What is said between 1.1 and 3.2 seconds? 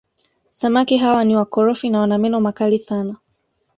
ni wakorofi na wana meno makali sana